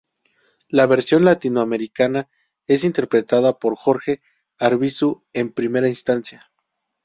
La 0.69 0.87
versión 0.87 1.25
latinoamericana 1.25 2.27
es 2.65 2.83
interpretada 2.83 3.59
por 3.59 3.75
Jorge 3.75 4.19
Arvizu 4.57 5.23
en 5.31 5.51
primera 5.53 5.89
instancia. 5.89 6.51